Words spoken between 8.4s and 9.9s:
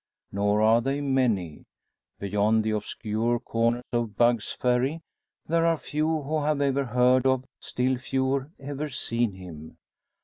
ever seen him.